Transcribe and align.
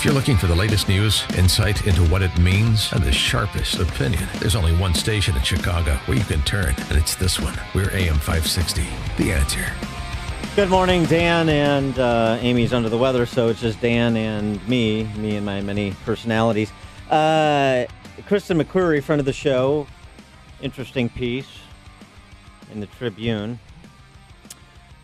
If 0.00 0.06
you're 0.06 0.14
looking 0.14 0.38
for 0.38 0.46
the 0.46 0.54
latest 0.54 0.88
news, 0.88 1.24
insight 1.36 1.86
into 1.86 2.02
what 2.04 2.22
it 2.22 2.34
means, 2.38 2.90
and 2.92 3.04
the 3.04 3.12
sharpest 3.12 3.80
opinion, 3.80 4.26
there's 4.38 4.56
only 4.56 4.74
one 4.78 4.94
station 4.94 5.36
in 5.36 5.42
Chicago 5.42 5.92
where 6.06 6.16
you 6.16 6.24
can 6.24 6.40
turn, 6.44 6.74
and 6.88 6.92
it's 6.96 7.16
this 7.16 7.38
one. 7.38 7.52
We're 7.74 7.90
AM 7.90 8.14
560. 8.14 8.82
The 9.18 9.32
answer. 9.32 9.70
Good 10.56 10.70
morning, 10.70 11.04
Dan 11.04 11.50
and 11.50 11.98
uh, 11.98 12.38
Amy's 12.40 12.72
under 12.72 12.88
the 12.88 12.96
weather, 12.96 13.26
so 13.26 13.48
it's 13.48 13.60
just 13.60 13.78
Dan 13.82 14.16
and 14.16 14.66
me, 14.66 15.04
me 15.18 15.36
and 15.36 15.44
my 15.44 15.60
many 15.60 15.92
personalities. 16.06 16.72
Uh, 17.10 17.84
Kristen 18.24 18.56
McQueary, 18.58 19.02
friend 19.02 19.20
of 19.20 19.26
the 19.26 19.34
show, 19.34 19.86
interesting 20.62 21.10
piece 21.10 21.58
in 22.72 22.80
the 22.80 22.86
Tribune. 22.86 23.58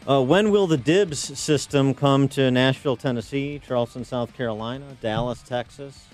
Uh, 0.09 0.23
when 0.23 0.53
will 0.53 0.69
the 0.69 0.77
DIBS 0.77 1.37
system 1.37 1.93
come 1.93 2.29
to 2.29 2.49
Nashville, 2.49 2.97
Tennessee, 2.97 3.59
Charleston, 3.59 4.05
South 4.05 4.33
Carolina, 4.35 4.97
Dallas, 5.01 5.43
Texas, 5.43 6.07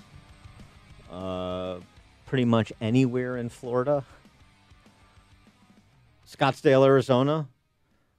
uh, 1.11 1.77
pretty 2.25 2.43
much 2.43 2.73
anywhere 2.81 3.37
in 3.37 3.49
Florida, 3.49 4.03
Scottsdale, 6.27 6.83
Arizona? 6.83 7.47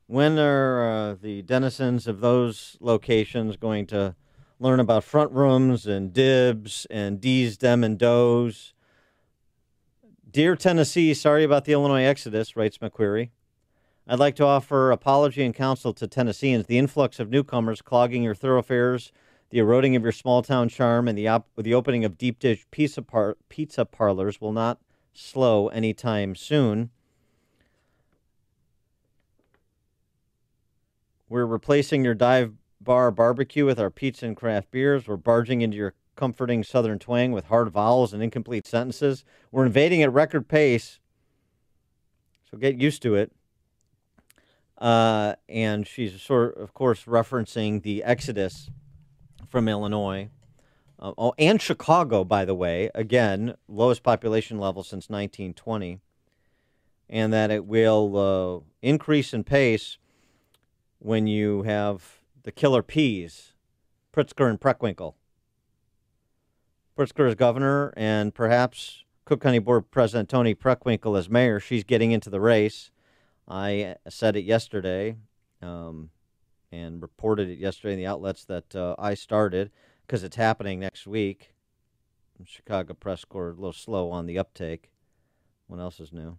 When 0.06 0.38
are 0.38 1.10
uh, 1.10 1.14
the 1.20 1.42
denizens 1.42 2.06
of 2.06 2.20
those 2.20 2.76
locations 2.78 3.56
going 3.56 3.86
to 3.86 4.14
learn 4.60 4.78
about 4.78 5.02
front 5.02 5.32
rooms 5.32 5.88
and 5.88 6.12
dibs 6.12 6.86
and 6.88 7.20
D's, 7.20 7.56
dem, 7.56 7.82
and 7.82 7.98
does? 7.98 8.74
Dear 10.30 10.54
Tennessee, 10.54 11.12
sorry 11.14 11.42
about 11.42 11.64
the 11.64 11.72
Illinois 11.72 12.04
exodus, 12.04 12.54
writes 12.54 12.78
McQueary. 12.78 13.30
I'd 14.06 14.18
like 14.18 14.36
to 14.36 14.44
offer 14.44 14.90
apology 14.90 15.42
and 15.42 15.54
counsel 15.54 15.94
to 15.94 16.06
Tennesseans. 16.06 16.66
The 16.66 16.76
influx 16.76 17.18
of 17.18 17.30
newcomers 17.30 17.80
clogging 17.80 18.22
your 18.22 18.34
thoroughfares, 18.34 19.12
the 19.48 19.60
eroding 19.60 19.96
of 19.96 20.02
your 20.02 20.12
small 20.12 20.42
town 20.42 20.68
charm, 20.68 21.08
and 21.08 21.16
the, 21.16 21.26
op- 21.26 21.48
the 21.56 21.72
opening 21.72 22.04
of 22.04 22.18
deep 22.18 22.38
dish 22.38 22.66
pizza, 22.70 23.00
par- 23.00 23.38
pizza 23.48 23.86
parlors 23.86 24.42
will 24.42 24.52
not 24.52 24.78
slow 25.14 25.68
anytime 25.68 26.34
soon. 26.34 26.90
We're 31.30 31.46
replacing 31.46 32.04
your 32.04 32.14
dive 32.14 32.52
bar 32.82 33.10
barbecue 33.10 33.64
with 33.64 33.80
our 33.80 33.90
pizza 33.90 34.26
and 34.26 34.36
craft 34.36 34.70
beers. 34.70 35.08
We're 35.08 35.16
barging 35.16 35.62
into 35.62 35.78
your 35.78 35.94
comforting 36.14 36.62
southern 36.62 36.98
twang 36.98 37.32
with 37.32 37.46
hard 37.46 37.70
vowels 37.70 38.12
and 38.12 38.22
incomplete 38.22 38.66
sentences. 38.66 39.24
We're 39.50 39.64
invading 39.64 40.02
at 40.02 40.12
record 40.12 40.46
pace, 40.46 41.00
so 42.50 42.58
get 42.58 42.78
used 42.78 43.00
to 43.02 43.14
it. 43.14 43.32
Uh, 44.78 45.34
and 45.48 45.86
she's 45.86 46.20
sort 46.20 46.56
of, 46.56 46.62
of 46.62 46.74
course, 46.74 47.04
referencing 47.04 47.82
the 47.82 48.02
exodus 48.02 48.70
from 49.48 49.68
Illinois. 49.68 50.28
Uh, 50.98 51.12
oh, 51.16 51.34
and 51.38 51.60
Chicago, 51.60 52.24
by 52.24 52.44
the 52.44 52.54
way, 52.54 52.90
again, 52.94 53.54
lowest 53.68 54.02
population 54.02 54.58
level 54.58 54.82
since 54.82 55.08
1920, 55.08 56.00
and 57.08 57.32
that 57.32 57.50
it 57.50 57.64
will 57.64 58.16
uh, 58.16 58.70
increase 58.82 59.32
in 59.32 59.44
pace 59.44 59.98
when 60.98 61.26
you 61.26 61.62
have 61.62 62.20
the 62.42 62.52
killer 62.52 62.82
peas, 62.82 63.52
Pritzker 64.12 64.48
and 64.48 64.60
Preckwinkle. 64.60 65.14
Pritzker 66.96 67.28
is 67.28 67.34
governor, 67.34 67.92
and 67.96 68.34
perhaps 68.34 69.04
Cook 69.24 69.40
County 69.40 69.58
Board 69.58 69.90
President 69.90 70.28
Toni 70.28 70.54
Preckwinkle 70.54 71.18
as 71.18 71.28
mayor. 71.28 71.58
She's 71.58 71.84
getting 71.84 72.12
into 72.12 72.30
the 72.30 72.40
race. 72.40 72.90
I 73.46 73.96
said 74.08 74.36
it 74.36 74.44
yesterday 74.44 75.16
um, 75.60 76.10
and 76.72 77.02
reported 77.02 77.48
it 77.48 77.58
yesterday 77.58 77.92
in 77.92 77.98
the 77.98 78.06
outlets 78.06 78.44
that 78.46 78.74
uh, 78.74 78.94
I 78.98 79.14
started 79.14 79.70
because 80.06 80.24
it's 80.24 80.36
happening 80.36 80.80
next 80.80 81.06
week. 81.06 81.54
Chicago 82.44 82.94
press 82.94 83.24
corps 83.24 83.50
a 83.50 83.54
little 83.54 83.72
slow 83.72 84.10
on 84.10 84.26
the 84.26 84.38
uptake. 84.38 84.90
What 85.66 85.80
else 85.80 86.00
is 86.00 86.12
new? 86.12 86.36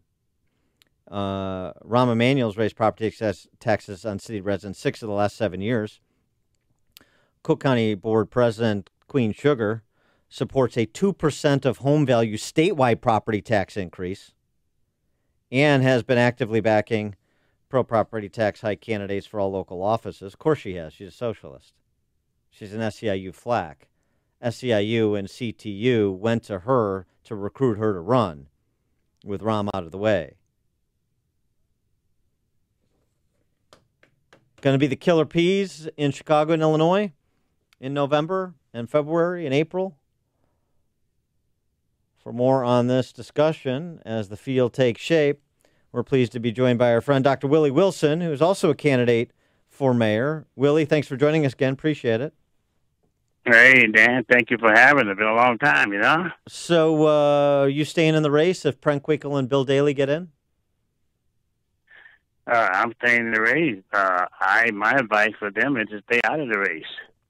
Uh, 1.10 1.74
Rahm 1.84 2.12
Emanuel's 2.12 2.58
raised 2.58 2.76
property 2.76 3.12
tax, 3.12 3.48
taxes 3.60 4.06
on 4.06 4.20
city 4.20 4.42
residents 4.42 4.80
six 4.80 5.02
of 5.02 5.08
the 5.08 5.16
last 5.16 5.36
seven 5.36 5.62
years. 5.62 6.00
Cook 7.44 7.62
County 7.62 7.94
Board 7.94 8.32
President 8.32 8.90
Queen 9.08 9.32
Sugar 9.32 9.84
supports 10.30 10.76
a 10.78 10.88
2% 10.88 11.66
of 11.66 11.78
home 11.78 12.06
value 12.06 12.38
statewide 12.38 13.02
property 13.02 13.42
tax 13.42 13.78
increase 13.78 14.34
and 15.56 15.84
has 15.84 16.04
been 16.04 16.18
actively 16.18 16.60
backing 16.60 17.16
pro 17.70 17.82
property 17.82 18.28
tax 18.28 18.60
hike 18.60 18.82
candidates 18.82 19.26
for 19.26 19.40
all 19.40 19.52
local 19.52 19.82
offices. 19.82 20.34
Of 20.34 20.38
course, 20.40 20.60
she 20.60 20.76
has. 20.76 20.92
She's 20.92 21.08
a 21.08 21.12
socialist. 21.12 21.74
She's 22.50 22.74
an 22.74 22.82
SEIU 22.82 23.34
flack. 23.34 23.88
SEIU 24.44 25.18
and 25.18 25.30
CTU 25.30 26.14
went 26.14 26.44
to 26.44 26.60
her 26.60 27.08
to 27.24 27.36
recruit 27.36 27.78
her 27.78 27.94
to 27.94 28.02
run 28.02 28.48
with 29.24 29.42
Rahm 29.42 29.70
out 29.74 29.86
of 29.86 29.92
the 29.92 29.98
way. 29.98 30.34
Going 34.60 34.74
to 34.74 34.80
be 34.80 34.88
the 34.88 34.98
Killer 34.98 35.26
Peas 35.26 35.88
in 35.96 36.12
Chicago 36.12 36.52
and 36.52 36.62
Illinois 36.62 37.14
in 37.80 37.94
November 37.94 38.56
and 38.74 38.90
February 38.90 39.46
and 39.46 39.56
April. 39.56 39.96
For 42.18 42.34
more 42.34 42.66
on 42.66 42.88
this 42.88 43.14
discussion 43.14 44.02
as 44.06 44.28
the 44.28 44.36
field 44.36 44.74
takes 44.74 45.02
shape, 45.02 45.42
we're 45.96 46.04
pleased 46.04 46.34
to 46.34 46.40
be 46.40 46.52
joined 46.52 46.78
by 46.78 46.92
our 46.92 47.00
friend 47.00 47.24
Dr. 47.24 47.48
Willie 47.48 47.72
Wilson, 47.72 48.20
who 48.20 48.32
is 48.34 48.42
also 48.42 48.70
a 48.70 48.76
candidate 48.76 49.32
for 49.70 49.94
mayor. 49.94 50.46
Willie, 50.56 50.84
thanks 50.84 51.08
for 51.08 51.16
joining 51.16 51.46
us 51.46 51.54
again. 51.54 51.72
Appreciate 51.72 52.20
it. 52.20 52.34
Hey, 53.46 53.88
Dan, 53.88 54.26
thank 54.30 54.52
you 54.52 54.58
for 54.58 54.74
having 54.74 55.08
it. 55.08 55.12
It's 55.12 55.20
been 55.20 55.28
a 55.28 55.36
long 55.36 55.58
time, 55.58 55.94
you 55.94 56.00
know? 56.00 56.32
So, 56.50 57.08
uh, 57.08 57.66
you 57.66 57.86
staying 57.86 58.16
in 58.16 58.24
the 58.24 58.32
race 58.32 58.66
if 58.66 58.82
Preckwinkle 58.82 59.40
and 59.40 59.48
Bill 59.48 59.64
Daley 59.64 59.94
get 59.94 60.10
in? 60.10 60.30
Uh, 62.46 62.70
I'm 62.74 62.94
staying 63.02 63.28
in 63.28 63.32
the 63.32 63.42
race. 63.42 63.82
Uh, 63.94 64.26
I 64.42 64.72
my 64.72 64.92
advice 64.92 65.34
for 65.40 65.50
them 65.50 65.78
is 65.78 65.88
to 65.90 66.02
stay 66.10 66.20
out 66.26 66.40
of 66.40 66.50
the 66.50 66.60
race. 66.60 66.84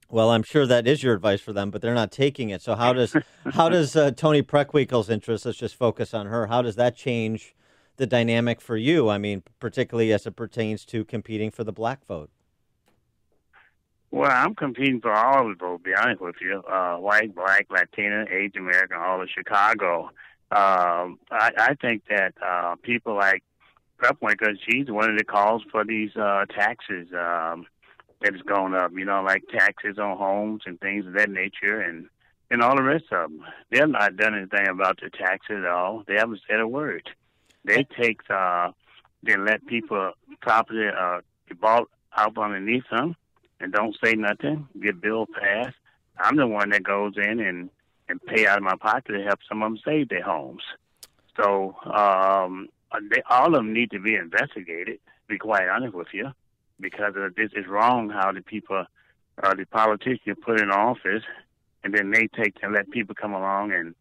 Well, 0.09 0.31
I'm 0.31 0.43
sure 0.43 0.65
that 0.65 0.87
is 0.87 1.03
your 1.03 1.13
advice 1.13 1.39
for 1.39 1.53
them, 1.53 1.69
but 1.69 1.81
they're 1.81 1.93
not 1.93 2.11
taking 2.11 2.49
it. 2.49 2.61
So 2.61 2.75
how 2.75 2.93
does 2.93 3.15
how 3.53 3.69
does 3.69 3.95
uh, 3.95 4.11
Toni 4.11 4.41
Preckwinkle's 4.41 5.09
interest? 5.09 5.45
Let's 5.45 5.57
just 5.57 5.75
focus 5.75 6.13
on 6.13 6.25
her. 6.25 6.47
How 6.47 6.61
does 6.61 6.75
that 6.75 6.97
change 6.97 7.55
the 7.97 8.07
dynamic 8.07 8.61
for 8.61 8.77
you? 8.77 9.09
I 9.09 9.17
mean, 9.17 9.43
particularly 9.59 10.11
as 10.13 10.25
it 10.25 10.35
pertains 10.35 10.85
to 10.85 11.05
competing 11.05 11.51
for 11.51 11.63
the 11.63 11.73
black 11.73 12.05
vote. 12.05 12.29
Well, 14.11 14.31
I'm 14.31 14.55
competing 14.55 15.01
for 15.01 15.11
all 15.11 15.51
of 15.51 15.57
the 15.57 15.65
vote. 15.65 15.83
Be 15.83 15.93
honest 15.93 16.21
with 16.21 16.35
you, 16.39 16.63
uh, 16.71 16.95
white, 16.95 17.35
black, 17.35 17.67
Latina, 17.69 18.25
Asian 18.31 18.61
American, 18.61 18.97
all 18.97 19.21
of 19.21 19.29
Chicago. 19.29 20.05
Um, 20.51 21.19
I, 21.31 21.51
I 21.57 21.75
think 21.81 22.03
that 22.09 22.33
uh, 22.41 22.75
people 22.81 23.15
like 23.15 23.43
Preckwinkle, 24.01 24.57
she's 24.65 24.89
one 24.89 25.09
of 25.09 25.17
the 25.17 25.25
calls 25.25 25.63
for 25.69 25.83
these 25.83 26.15
uh, 26.15 26.45
taxes 26.45 27.07
um, 27.11 27.65
that 28.21 28.33
has 28.33 28.41
gone 28.43 28.73
up. 28.73 28.91
You 28.93 29.03
know, 29.03 29.21
like 29.21 29.43
taxes 29.51 29.97
on 29.97 30.17
homes 30.17 30.61
and 30.65 30.79
things 30.79 31.05
of 31.05 31.13
that 31.13 31.29
nature, 31.29 31.81
and 31.81 32.07
and 32.49 32.61
all 32.61 32.77
the 32.77 32.83
rest 32.83 33.05
of 33.11 33.31
them. 33.31 33.41
They've 33.71 33.87
not 33.87 34.15
done 34.15 34.35
anything 34.35 34.67
about 34.67 34.99
the 35.01 35.09
taxes 35.09 35.57
at 35.57 35.65
all. 35.65 36.03
They 36.07 36.15
haven't 36.15 36.41
said 36.47 36.59
a 36.59 36.67
word. 36.67 37.09
They 37.65 37.85
take 37.99 38.21
uh, 38.29 38.71
they 39.23 39.37
let 39.37 39.65
people 39.65 40.11
property 40.41 40.87
uh, 40.87 41.21
bought 41.59 41.89
out 42.15 42.37
underneath 42.37 42.83
them 42.91 43.15
and 43.59 43.73
don't 43.73 43.95
say 44.03 44.13
nothing. 44.13 44.67
Get 44.81 45.01
bill 45.01 45.25
passed. 45.25 45.75
I'm 46.17 46.37
the 46.37 46.47
one 46.47 46.69
that 46.69 46.83
goes 46.83 47.13
in 47.17 47.39
and 47.39 47.69
and 48.07 48.21
pay 48.23 48.45
out 48.45 48.57
of 48.57 48.63
my 48.63 48.75
pocket 48.75 49.13
to 49.13 49.23
help 49.23 49.39
some 49.49 49.63
of 49.63 49.71
them 49.71 49.79
save 49.83 50.09
their 50.09 50.23
homes. 50.23 50.61
So 51.37 51.75
um, 51.85 52.69
they, 53.09 53.21
all 53.29 53.47
of 53.47 53.53
them 53.53 53.73
need 53.73 53.91
to 53.91 53.99
be 53.99 54.15
investigated. 54.15 54.99
Be 55.27 55.39
quite 55.39 55.67
honest 55.67 55.95
with 55.95 56.09
you, 56.13 56.31
because 56.79 57.13
this 57.35 57.49
is 57.55 57.65
wrong. 57.67 58.09
How 58.09 58.31
the 58.31 58.41
people, 58.41 58.85
uh, 59.41 59.55
the 59.55 59.65
politicians, 59.65 60.37
put 60.45 60.61
in 60.61 60.69
office, 60.69 61.23
and 61.83 61.93
then 61.93 62.11
they 62.11 62.27
take 62.27 62.57
and 62.61 62.73
let 62.73 62.91
people 62.91 63.15
come 63.15 63.33
along 63.33 63.71
and 63.71 63.95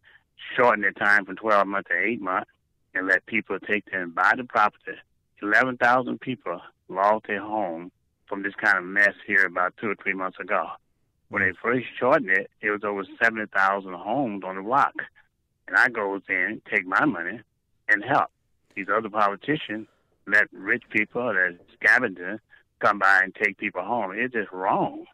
shorten 0.55 0.81
their 0.81 0.91
time 0.91 1.25
from 1.25 1.35
12 1.35 1.67
months 1.67 1.89
to 1.89 1.97
eight 1.97 2.21
months, 2.21 2.49
and 2.95 3.07
let 3.07 3.25
people 3.25 3.59
take 3.59 3.91
them 3.91 4.11
buy 4.11 4.33
the 4.35 4.43
property. 4.43 4.97
11,000 5.41 6.19
people 6.19 6.61
lost 6.87 7.27
their 7.27 7.41
home 7.41 7.91
from 8.27 8.41
this 8.41 8.55
kind 8.55 8.77
of 8.77 8.83
mess 8.83 9.13
here 9.27 9.45
about 9.45 9.75
two 9.77 9.89
or 9.89 9.95
three 10.01 10.13
months 10.13 10.39
ago. 10.39 10.67
When 11.29 11.43
they 11.43 11.51
first 11.61 11.85
shortened 11.99 12.29
it, 12.29 12.49
it 12.61 12.71
was 12.71 12.83
over 12.83 13.03
70,000 13.21 13.93
homes 13.93 14.43
on 14.43 14.55
the 14.55 14.61
block. 14.61 14.93
And 15.67 15.75
I 15.75 15.89
goes 15.89 16.21
in, 16.29 16.61
take 16.69 16.87
my 16.87 17.05
money, 17.05 17.41
and 17.89 18.03
help. 18.03 18.31
These 18.75 18.87
other 18.89 19.09
politicians 19.09 19.87
let 20.27 20.51
rich 20.51 20.83
people 20.89 21.33
that 21.33 21.57
scavengers 21.73 22.39
come 22.79 22.99
by 22.99 23.21
and 23.23 23.33
take 23.35 23.57
people 23.57 23.83
home. 23.83 24.11
It's 24.15 24.33
just 24.33 24.51
wrong. 24.51 25.05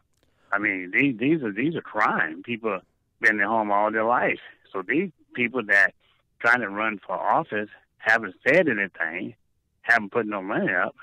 I 0.50 0.58
mean, 0.58 0.90
these 0.92 1.16
these 1.18 1.42
are 1.42 1.52
these 1.52 1.74
are 1.76 1.80
crime. 1.82 2.42
People 2.42 2.80
been 3.20 3.32
in 3.32 3.36
their 3.38 3.46
home 3.46 3.70
all 3.70 3.90
their 3.90 4.04
life. 4.04 4.40
So 4.72 4.82
these 4.82 5.10
people 5.34 5.62
that 5.64 5.94
trying 6.42 6.60
to 6.60 6.68
run 6.68 6.98
for 7.06 7.14
office 7.14 7.68
haven't 7.98 8.34
said 8.46 8.68
anything, 8.68 9.34
haven't 9.82 10.10
put 10.10 10.26
no 10.26 10.42
money 10.42 10.72
up, 10.72 10.96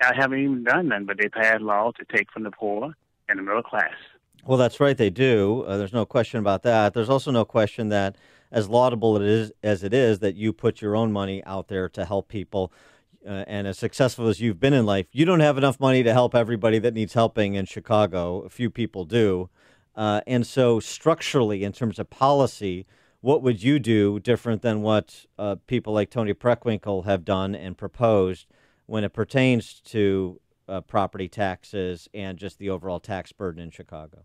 I 0.00 0.12
haven't 0.14 0.38
even 0.38 0.64
done 0.64 0.88
nothing, 0.88 1.06
but 1.06 1.18
they 1.20 1.28
passed 1.28 1.60
laws 1.60 1.94
to 1.98 2.16
take 2.16 2.30
from 2.30 2.44
the 2.44 2.50
poor 2.50 2.94
and 3.28 3.38
the 3.38 3.42
middle 3.42 3.62
class. 3.62 3.94
Well, 4.44 4.58
that's 4.58 4.78
right, 4.78 4.96
they 4.96 5.10
do. 5.10 5.64
Uh, 5.66 5.76
there's 5.76 5.92
no 5.92 6.06
question 6.06 6.38
about 6.38 6.62
that. 6.62 6.94
There's 6.94 7.08
also 7.08 7.30
no 7.32 7.44
question 7.44 7.88
that, 7.88 8.16
as 8.52 8.68
laudable 8.68 9.16
it 9.16 9.22
is 9.22 9.52
as 9.64 9.82
it 9.82 9.92
is, 9.92 10.20
that 10.20 10.36
you 10.36 10.52
put 10.52 10.80
your 10.80 10.94
own 10.94 11.10
money 11.10 11.42
out 11.44 11.66
there 11.66 11.88
to 11.88 12.04
help 12.04 12.28
people. 12.28 12.72
Uh, 13.26 13.44
and 13.48 13.66
as 13.66 13.76
successful 13.76 14.28
as 14.28 14.40
you've 14.40 14.60
been 14.60 14.72
in 14.72 14.86
life, 14.86 15.06
you 15.10 15.24
don't 15.24 15.40
have 15.40 15.58
enough 15.58 15.80
money 15.80 16.04
to 16.04 16.12
help 16.12 16.32
everybody 16.32 16.78
that 16.78 16.94
needs 16.94 17.14
helping 17.14 17.54
in 17.54 17.64
Chicago. 17.66 18.42
A 18.42 18.48
few 18.48 18.70
people 18.70 19.04
do. 19.04 19.50
Uh, 19.96 20.20
and 20.28 20.46
so, 20.46 20.78
structurally, 20.78 21.64
in 21.64 21.72
terms 21.72 21.98
of 21.98 22.08
policy, 22.08 22.86
what 23.26 23.42
would 23.42 23.60
you 23.60 23.80
do 23.80 24.20
different 24.20 24.62
than 24.62 24.82
what 24.82 25.26
uh, 25.36 25.56
people 25.66 25.92
like 25.92 26.10
Toni 26.10 26.32
Preckwinkle 26.32 27.06
have 27.06 27.24
done 27.24 27.56
and 27.56 27.76
proposed 27.76 28.46
when 28.86 29.02
it 29.02 29.12
pertains 29.12 29.80
to 29.86 30.40
uh, 30.68 30.80
property 30.82 31.26
taxes 31.26 32.08
and 32.14 32.38
just 32.38 32.60
the 32.60 32.70
overall 32.70 33.00
tax 33.00 33.32
burden 33.32 33.60
in 33.60 33.72
Chicago? 33.72 34.24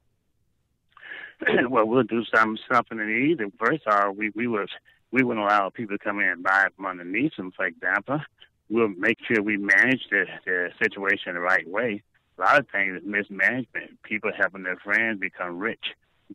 well, 1.71 1.87
we'll 1.87 2.03
do 2.03 2.23
some 2.31 2.59
something 2.71 2.99
in 2.99 3.31
either. 3.31 3.47
First 3.57 3.87
off, 3.87 4.15
we 4.15 4.29
we 4.35 4.45
would 4.45 4.69
we 5.09 5.23
wouldn't 5.23 5.43
allow 5.43 5.71
people 5.71 5.97
to 5.97 6.03
come 6.03 6.19
in 6.19 6.27
and 6.27 6.43
buy 6.43 6.67
from 6.75 6.85
underneath 6.85 7.35
them, 7.37 7.51
for 7.55 7.65
example. 7.65 8.21
We'll 8.69 8.89
make 8.89 9.17
sure 9.27 9.41
we 9.41 9.57
manage 9.57 10.03
the, 10.11 10.25
the 10.45 10.69
situation 10.79 11.33
the 11.33 11.39
right 11.39 11.67
way. 11.67 12.03
A 12.37 12.41
lot 12.41 12.59
of 12.59 12.67
things 12.69 12.97
is 12.97 13.03
mismanagement. 13.03 14.03
People 14.03 14.29
helping 14.37 14.61
their 14.61 14.77
friends 14.77 15.19
become 15.19 15.57
rich, 15.57 15.85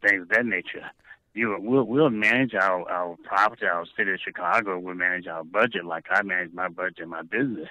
things 0.03 0.23
of 0.23 0.29
that 0.31 0.45
nature. 0.47 0.91
You 1.37 1.51
know, 1.51 1.59
we'll 1.61 1.85
we'll 1.85 2.09
manage 2.09 2.55
our 2.55 2.91
our 2.91 3.15
property, 3.23 3.67
our 3.67 3.85
city 3.95 4.11
of 4.13 4.21
Chicago. 4.25 4.79
We'll 4.79 4.95
manage 4.95 5.27
our 5.27 5.45
budget 5.45 5.85
like 5.85 6.07
I 6.11 6.23
manage 6.23 6.55
my 6.55 6.69
budget, 6.69 7.07
my 7.09 7.21
business. 7.21 7.69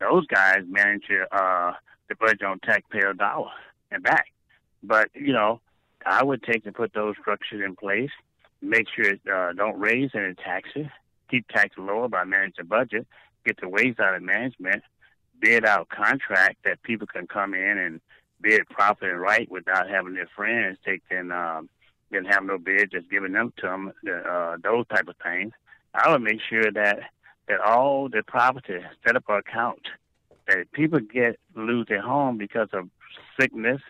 Those 0.00 0.26
guys 0.26 0.62
manage 0.66 1.04
uh, 1.30 1.74
the 2.08 2.16
budget 2.16 2.42
on 2.42 2.58
taxpayer 2.58 3.12
dollar 3.14 3.52
and 3.92 4.02
back. 4.02 4.26
But 4.82 5.10
you 5.14 5.32
know, 5.32 5.60
I 6.04 6.24
would 6.24 6.42
take 6.42 6.66
and 6.66 6.74
put 6.74 6.94
those 6.94 7.14
structures 7.20 7.62
in 7.64 7.76
place. 7.76 8.10
Make 8.60 8.88
sure 8.92 9.04
it, 9.04 9.20
uh, 9.32 9.52
don't 9.52 9.78
raise 9.78 10.10
any 10.12 10.34
taxes. 10.34 10.86
Keep 11.30 11.46
taxes 11.46 11.78
lower 11.78 12.08
by 12.08 12.24
managing 12.24 12.54
the 12.58 12.64
budget. 12.64 13.06
Get 13.44 13.60
the 13.60 13.68
waste 13.68 14.00
out 14.00 14.16
of 14.16 14.22
management. 14.22 14.82
Bid 15.40 15.64
out 15.64 15.90
contract 15.90 16.56
that 16.64 16.82
people 16.82 17.06
can 17.06 17.28
come 17.28 17.54
in 17.54 17.78
and 17.78 18.00
bid 18.40 18.68
properly 18.68 19.12
and 19.12 19.20
right 19.20 19.48
without 19.48 19.88
having 19.88 20.14
their 20.14 20.28
friends 20.34 20.76
take 20.84 21.02
um, 21.12 21.68
didn't 22.10 22.32
have 22.32 22.44
no 22.44 22.58
bid, 22.58 22.90
just 22.90 23.10
giving 23.10 23.32
them 23.32 23.52
to 23.58 23.66
them. 23.66 23.92
Uh, 24.08 24.56
those 24.62 24.86
type 24.88 25.08
of 25.08 25.16
things. 25.22 25.52
I 25.94 26.10
would 26.10 26.22
make 26.22 26.40
sure 26.48 26.70
that 26.72 27.00
that 27.48 27.60
all 27.60 28.08
the 28.08 28.22
property 28.26 28.78
set 29.04 29.16
up 29.16 29.24
an 29.28 29.36
account 29.36 29.88
that 30.48 30.70
people 30.72 31.00
get 31.00 31.38
lose 31.54 31.86
their 31.88 32.02
home 32.02 32.38
because 32.38 32.68
of 32.72 32.88
sickness, 33.40 33.80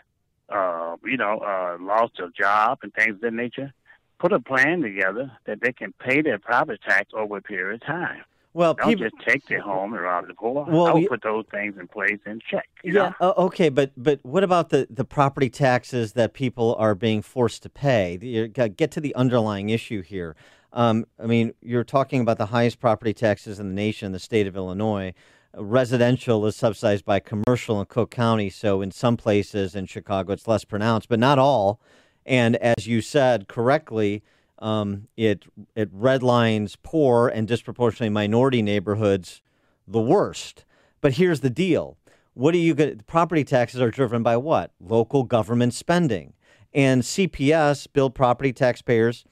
uh, 0.48 0.96
you 1.04 1.16
know, 1.16 1.38
uh, 1.38 1.76
loss 1.80 2.10
of 2.18 2.34
job 2.34 2.78
and 2.82 2.92
things 2.94 3.14
of 3.14 3.20
that 3.22 3.32
nature, 3.32 3.72
put 4.18 4.32
a 4.32 4.40
plan 4.40 4.82
together 4.82 5.32
that 5.46 5.60
they 5.60 5.72
can 5.72 5.92
pay 5.92 6.22
their 6.22 6.38
property 6.38 6.80
tax 6.86 7.10
over 7.14 7.38
a 7.38 7.42
period 7.42 7.82
of 7.82 7.86
time. 7.86 8.22
Well, 8.56 8.72
don't 8.72 8.88
people, 8.88 9.04
just 9.04 9.28
take 9.28 9.46
their 9.48 9.60
home 9.60 9.92
and 9.92 10.02
rob 10.02 10.28
the 10.28 10.32
poor. 10.32 10.64
Well, 10.66 10.86
I 10.86 10.92
would 10.94 11.00
we- 11.00 11.08
put 11.08 11.22
those 11.22 11.44
things 11.50 11.74
in 11.78 11.88
place 11.88 12.18
and 12.24 12.40
check. 12.40 12.66
Yeah, 12.82 13.12
uh, 13.20 13.34
okay, 13.36 13.68
but 13.68 13.92
but 13.98 14.18
what 14.22 14.42
about 14.42 14.70
the, 14.70 14.86
the 14.88 15.04
property 15.04 15.50
taxes 15.50 16.14
that 16.14 16.32
people 16.32 16.74
are 16.78 16.94
being 16.94 17.20
forced 17.20 17.62
to 17.64 17.68
pay? 17.68 18.18
You 18.22 18.48
get 18.48 18.90
to 18.92 19.00
the 19.00 19.14
underlying 19.14 19.68
issue 19.68 20.00
here. 20.00 20.36
Um, 20.72 21.04
I 21.22 21.26
mean, 21.26 21.52
you're 21.60 21.84
talking 21.84 22.22
about 22.22 22.38
the 22.38 22.46
highest 22.46 22.80
property 22.80 23.12
taxes 23.12 23.60
in 23.60 23.68
the 23.68 23.74
nation, 23.74 24.12
the 24.12 24.18
state 24.18 24.46
of 24.46 24.56
Illinois. 24.56 25.12
Residential 25.54 26.46
is 26.46 26.56
subsidized 26.56 27.04
by 27.04 27.20
commercial 27.20 27.78
in 27.78 27.86
Cook 27.86 28.10
County, 28.10 28.48
so 28.48 28.80
in 28.80 28.90
some 28.90 29.18
places 29.18 29.74
in 29.74 29.84
Chicago 29.84 30.32
it's 30.32 30.48
less 30.48 30.64
pronounced, 30.64 31.10
but 31.10 31.18
not 31.18 31.38
all. 31.38 31.78
And 32.24 32.56
as 32.56 32.86
you 32.86 33.02
said 33.02 33.48
correctly, 33.48 34.22
um, 34.58 35.08
it 35.16 35.44
it 35.74 35.94
redlines 35.94 36.76
poor 36.82 37.28
and 37.28 37.46
disproportionately 37.46 38.10
minority 38.10 38.62
neighborhoods 38.62 39.42
the 39.86 40.00
worst. 40.00 40.64
But 41.00 41.14
here's 41.14 41.40
the 41.40 41.50
deal: 41.50 41.96
what 42.34 42.52
do 42.52 42.58
you 42.58 42.74
get? 42.74 43.06
Property 43.06 43.44
taxes 43.44 43.80
are 43.80 43.90
driven 43.90 44.22
by 44.22 44.36
what? 44.36 44.72
Local 44.80 45.22
government 45.24 45.74
spending, 45.74 46.34
and 46.74 47.02
CPS, 47.02 47.86
billed 47.92 48.14
property 48.14 48.52
taxpayers, 48.52 49.24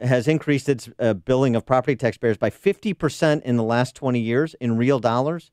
has 0.00 0.26
increased 0.26 0.68
its 0.68 0.88
uh, 0.98 1.14
billing 1.14 1.54
of 1.54 1.66
property 1.66 1.96
taxpayers 1.96 2.38
by 2.38 2.50
50% 2.50 3.42
in 3.42 3.56
the 3.56 3.62
last 3.62 3.94
20 3.94 4.18
years 4.18 4.54
in 4.60 4.76
real 4.76 4.98
dollars, 4.98 5.50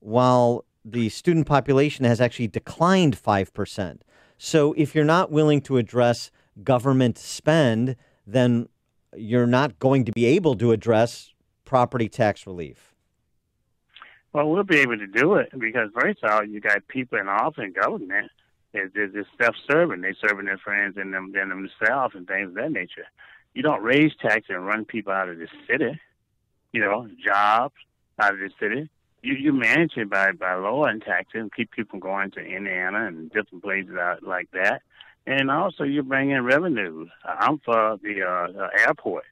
while 0.00 0.64
the 0.84 1.08
student 1.08 1.46
population 1.46 2.04
has 2.04 2.20
actually 2.20 2.48
declined 2.48 3.16
5%. 3.20 4.00
So 4.38 4.72
if 4.74 4.94
you're 4.94 5.04
not 5.04 5.30
willing 5.30 5.60
to 5.62 5.76
address 5.76 6.30
government 6.62 7.18
spend, 7.18 7.96
then 8.28 8.68
you're 9.16 9.46
not 9.46 9.78
going 9.78 10.04
to 10.04 10.12
be 10.12 10.26
able 10.26 10.54
to 10.56 10.72
address 10.72 11.32
property 11.64 12.08
tax 12.08 12.46
relief. 12.46 12.94
Well, 14.32 14.50
we'll 14.50 14.64
be 14.64 14.78
able 14.78 14.98
to 14.98 15.06
do 15.06 15.34
it 15.34 15.48
because 15.58 15.88
first 15.98 16.22
of 16.22 16.30
all, 16.30 16.44
you 16.44 16.60
got 16.60 16.86
people 16.88 17.18
in 17.18 17.28
office 17.28 17.64
and 17.64 17.74
government. 17.74 18.30
They're, 18.72 18.90
they're 18.94 19.08
just 19.08 19.30
self-serving. 19.40 20.02
They're 20.02 20.16
serving 20.20 20.44
their 20.44 20.58
friends 20.58 20.96
and 20.98 21.14
them, 21.14 21.32
and 21.34 21.50
themselves 21.50 22.14
and 22.14 22.26
things 22.26 22.48
of 22.48 22.54
that 22.54 22.70
nature. 22.70 23.06
You 23.54 23.62
don't 23.62 23.82
raise 23.82 24.12
taxes 24.20 24.50
and 24.50 24.66
run 24.66 24.84
people 24.84 25.12
out 25.12 25.30
of 25.30 25.38
the 25.38 25.48
city. 25.66 25.98
You 26.72 26.82
know, 26.82 27.08
jobs 27.24 27.74
out 28.18 28.34
of 28.34 28.38
the 28.38 28.50
city. 28.60 28.90
You 29.22 29.34
you 29.34 29.52
manage 29.54 29.96
it 29.96 30.10
by 30.10 30.32
by 30.32 30.54
lowering 30.54 31.00
taxes 31.00 31.40
and 31.40 31.52
keep 31.52 31.70
people 31.70 31.98
going 31.98 32.30
to 32.32 32.40
Indiana 32.40 33.06
and 33.06 33.32
different 33.32 33.64
places 33.64 33.96
out 33.96 34.22
like 34.22 34.50
that. 34.52 34.82
And 35.28 35.50
also, 35.50 35.84
you 35.84 36.02
bring 36.02 36.30
in 36.30 36.42
revenue. 36.42 37.06
I'm 37.22 37.58
for 37.58 37.98
the 38.02 38.22
uh, 38.22 38.62
uh, 38.62 38.68
airport 38.86 39.24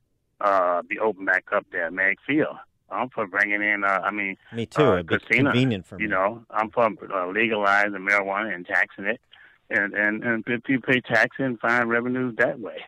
uh, 0.42 0.82
be 0.82 0.98
open 0.98 1.24
back 1.24 1.44
up 1.52 1.64
there, 1.72 1.90
Meigs 1.90 2.22
Field. 2.26 2.54
I'm 2.90 3.08
for 3.08 3.26
bringing 3.26 3.62
in. 3.62 3.82
Uh, 3.82 4.00
I 4.04 4.10
mean, 4.10 4.36
Me 4.52 4.66
too. 4.66 4.82
uh, 4.82 4.94
It'd 4.96 5.08
casino, 5.08 5.50
convenient 5.50 5.86
for 5.86 5.96
me. 5.96 6.02
you 6.04 6.08
know, 6.08 6.44
I'm 6.50 6.70
for 6.70 6.84
uh, 6.84 7.26
legalizing 7.32 7.94
marijuana 8.06 8.54
and 8.54 8.66
taxing 8.66 9.06
it, 9.06 9.20
and 9.70 9.94
and 9.94 10.22
and 10.22 10.44
people 10.44 10.82
pay 10.86 11.00
taxes 11.00 11.44
and 11.46 11.58
find 11.60 11.88
revenues 11.88 12.36
that 12.36 12.60
way. 12.60 12.84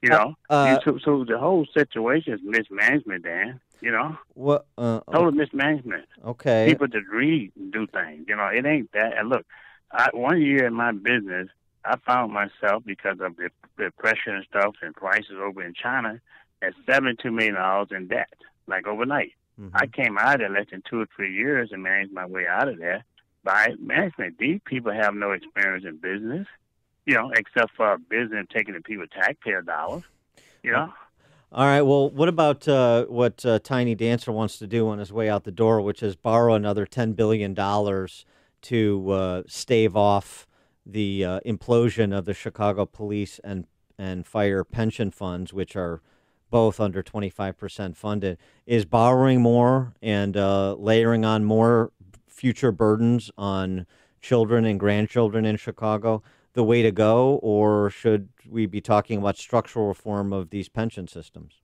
You 0.00 0.10
know, 0.10 0.36
Uh, 0.48 0.78
You- 0.86 0.92
so, 0.92 0.98
so 1.04 1.24
the 1.24 1.38
whole 1.38 1.66
situation 1.74 2.34
is 2.34 2.40
mismanagement, 2.44 3.24
Dan. 3.24 3.60
You 3.80 3.90
know, 3.90 4.16
what? 4.34 4.66
Uh, 4.78 5.00
total 5.12 5.32
mismanagement. 5.32 6.04
okay. 6.24 6.66
People 6.68 6.86
that 6.86 7.02
read 7.10 7.50
and 7.56 7.72
do 7.72 7.88
things. 7.88 8.24
You 8.28 8.36
know, 8.36 8.46
it 8.46 8.64
ain't 8.64 8.92
that. 8.92 9.18
And 9.18 9.28
look, 9.28 9.44
I, 9.90 10.08
one 10.12 10.40
year 10.40 10.64
in 10.66 10.74
my 10.74 10.92
business, 10.92 11.48
I 11.84 11.96
found 11.96 12.32
myself 12.32 12.84
because 12.84 13.18
of 13.20 13.36
the, 13.36 13.50
the 13.76 13.90
pressure 13.98 14.30
and 14.30 14.44
stuff 14.48 14.74
and 14.82 14.94
prices 14.94 15.36
over 15.40 15.62
in 15.62 15.74
China 15.74 16.20
at 16.62 16.74
seventy-two 16.86 17.30
million 17.30 17.54
dollars 17.54 17.88
in 17.90 18.06
debt, 18.08 18.32
like 18.66 18.86
overnight. 18.86 19.32
Mhm. 19.60 19.70
I 19.74 19.86
came 19.86 20.16
out 20.16 20.34
of 20.34 20.40
there 20.40 20.50
less 20.50 20.66
than 20.70 20.82
two 20.88 21.00
or 21.00 21.06
three 21.14 21.34
years 21.34 21.70
and 21.72 21.82
managed 21.82 22.12
my 22.12 22.24
way 22.26 22.46
out 22.46 22.68
of 22.68 22.78
there 22.78 23.04
by 23.44 23.74
management. 23.80 24.38
These 24.38 24.60
people 24.64 24.92
have 24.92 25.14
no 25.14 25.32
experience 25.32 25.84
in 25.84 25.96
business, 25.96 26.46
you 27.04 27.14
know, 27.14 27.32
except 27.36 27.72
for 27.76 27.98
business 27.98 28.46
taking 28.54 28.74
the 28.74 28.80
people 28.80 29.06
taxpayer 29.08 29.62
dollars. 29.62 30.04
You 30.62 30.70
know, 30.72 30.92
All 31.50 31.66
right. 31.66 31.82
Well, 31.82 32.08
what 32.10 32.28
about 32.28 32.66
uh, 32.68 33.06
what 33.06 33.44
uh, 33.44 33.58
Tiny 33.58 33.96
Dancer 33.96 34.30
wants 34.30 34.58
to 34.58 34.66
do 34.68 34.88
on 34.88 35.00
his 35.00 35.12
way 35.12 35.28
out 35.28 35.42
the 35.44 35.50
door, 35.50 35.80
which 35.80 36.02
is 36.02 36.14
borrow 36.14 36.54
another 36.54 36.86
ten 36.86 37.12
billion 37.12 37.52
dollars 37.52 38.24
to 38.62 39.10
uh, 39.10 39.42
stave 39.48 39.96
off 39.96 40.46
the 40.84 41.24
uh, 41.24 41.40
implosion 41.46 42.16
of 42.16 42.24
the 42.24 42.34
Chicago 42.34 42.86
police 42.86 43.40
and 43.44 43.66
and 43.98 44.26
fire 44.26 44.64
pension 44.64 45.10
funds, 45.10 45.52
which 45.52 45.76
are 45.76 46.00
both 46.50 46.80
under 46.80 47.02
twenty 47.02 47.30
five 47.30 47.56
percent 47.56 47.96
funded. 47.96 48.38
Is 48.66 48.84
borrowing 48.84 49.40
more 49.40 49.94
and 50.02 50.36
uh, 50.36 50.74
layering 50.74 51.24
on 51.24 51.44
more 51.44 51.92
future 52.26 52.72
burdens 52.72 53.30
on 53.36 53.86
children 54.20 54.64
and 54.64 54.78
grandchildren 54.78 55.44
in 55.44 55.56
Chicago 55.56 56.22
the 56.54 56.64
way 56.64 56.82
to 56.82 56.92
go, 56.92 57.36
or 57.42 57.88
should 57.88 58.28
we 58.48 58.66
be 58.66 58.80
talking 58.80 59.18
about 59.18 59.38
structural 59.38 59.88
reform 59.88 60.32
of 60.32 60.50
these 60.50 60.68
pension 60.68 61.08
systems? 61.08 61.62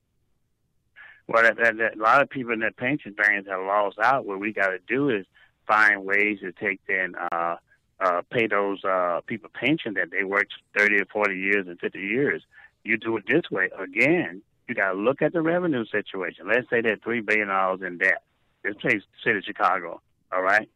well, 1.29 1.43
that, 1.43 1.57
that, 1.57 1.77
that, 1.77 1.95
a 1.95 2.01
lot 2.01 2.21
of 2.23 2.29
people 2.29 2.53
in 2.53 2.59
that 2.59 2.75
pension 2.75 3.13
plans 3.13 3.45
have 3.47 3.61
lost 3.61 3.99
out. 3.99 4.25
What 4.25 4.39
we 4.39 4.51
got 4.51 4.69
to 4.69 4.79
do 4.87 5.09
is 5.09 5.27
find 5.67 6.03
ways 6.03 6.39
to 6.39 6.51
take 6.51 6.81
then 6.87 7.13
uh, 7.31 7.57
uh, 8.01 8.21
pay 8.31 8.47
those 8.47 8.83
uh, 8.83 9.21
people 9.27 9.49
pension 9.53 9.93
that 9.95 10.11
they 10.11 10.23
worked 10.23 10.53
thirty 10.77 10.95
or 10.95 11.05
forty 11.05 11.37
years 11.37 11.67
and 11.67 11.79
fifty 11.79 11.99
years. 11.99 12.43
You 12.83 12.97
do 12.97 13.17
it 13.17 13.25
this 13.27 13.49
way 13.51 13.69
again. 13.77 14.41
You 14.67 14.75
got 14.75 14.91
to 14.91 14.97
look 14.97 15.21
at 15.21 15.33
the 15.33 15.41
revenue 15.41 15.85
situation. 15.85 16.47
Let's 16.47 16.69
say 16.69 16.81
they're 16.81 16.97
three 16.97 17.21
billion 17.21 17.47
dollars 17.47 17.81
in 17.81 17.97
debt. 17.97 18.21
This 18.63 18.75
place, 18.75 19.01
city 19.23 19.37
of 19.39 19.43
Chicago. 19.43 20.01
All 20.31 20.41
right. 20.41 20.69